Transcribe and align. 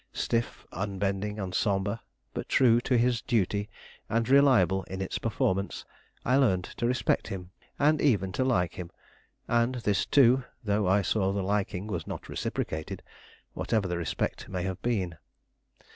Stiff, 0.13 0.65
unbending, 0.71 1.37
and 1.37 1.53
sombre, 1.53 2.01
but 2.33 2.49
true 2.49 2.81
to 2.81 2.97
his 2.97 3.21
duty 3.21 3.69
and 4.09 4.27
reliable 4.27 4.81
in 4.85 4.99
its 4.99 5.19
performance, 5.19 5.85
I 6.25 6.37
learned 6.37 6.63
to 6.77 6.87
respect 6.87 7.27
him, 7.27 7.51
and 7.77 8.01
even 8.01 8.31
to 8.31 8.43
like 8.43 8.73
him; 8.73 8.89
and 9.47 9.75
this, 9.75 10.07
too, 10.07 10.43
though 10.63 10.87
I 10.87 11.03
saw 11.03 11.31
the 11.31 11.43
liking 11.43 11.85
was 11.85 12.07
not 12.07 12.29
reciprocated, 12.29 13.03
whatever 13.53 13.87
the 13.87 13.95
respect 13.99 14.49
may 14.49 14.63
have 14.63 14.81
been. 14.81 15.17